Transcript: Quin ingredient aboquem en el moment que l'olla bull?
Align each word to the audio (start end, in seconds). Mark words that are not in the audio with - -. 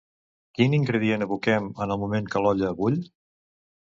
Quin 0.59 0.75
ingredient 0.77 1.25
aboquem 1.25 1.67
en 1.85 1.85
el 1.97 2.01
moment 2.05 2.33
que 2.33 2.43
l'olla 2.47 2.77
bull? 2.81 2.99